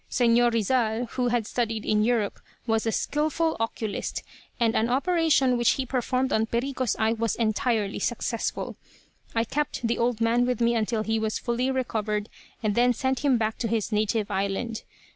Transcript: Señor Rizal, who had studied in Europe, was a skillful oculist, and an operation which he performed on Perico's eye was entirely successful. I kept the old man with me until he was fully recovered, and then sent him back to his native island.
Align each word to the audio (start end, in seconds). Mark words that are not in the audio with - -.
Señor 0.09 0.51
Rizal, 0.51 1.05
who 1.11 1.27
had 1.27 1.45
studied 1.45 1.85
in 1.85 2.03
Europe, 2.03 2.39
was 2.65 2.87
a 2.87 2.91
skillful 2.91 3.55
oculist, 3.59 4.23
and 4.59 4.75
an 4.75 4.89
operation 4.89 5.59
which 5.59 5.73
he 5.73 5.85
performed 5.85 6.33
on 6.33 6.47
Perico's 6.47 6.95
eye 6.97 7.13
was 7.13 7.35
entirely 7.35 7.99
successful. 7.99 8.75
I 9.35 9.43
kept 9.43 9.85
the 9.87 9.99
old 9.99 10.19
man 10.19 10.47
with 10.47 10.59
me 10.59 10.73
until 10.73 11.03
he 11.03 11.19
was 11.19 11.37
fully 11.37 11.69
recovered, 11.69 12.29
and 12.63 12.73
then 12.73 12.93
sent 12.93 13.19
him 13.19 13.37
back 13.37 13.59
to 13.59 13.67
his 13.67 13.91
native 13.91 14.31
island. 14.31 14.81